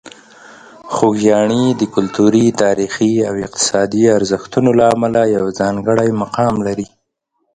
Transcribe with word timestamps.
خوږیاڼي 0.93 1.63
د 1.79 1.81
کلتوري، 1.95 2.45
تاریخي 2.63 3.13
او 3.29 3.33
اقتصادي 3.47 4.03
ارزښتونو 4.17 4.69
له 4.79 4.85
امله 4.95 5.21
یو 5.37 5.45
ځانګړی 5.59 6.09
مقام 6.21 6.53
لري. 6.67 6.87